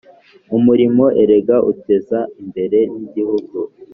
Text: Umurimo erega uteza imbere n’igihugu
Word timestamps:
Umurimo 0.57 1.05
erega 1.21 1.55
uteza 1.71 2.19
imbere 2.41 2.79
n’igihugu 2.93 3.57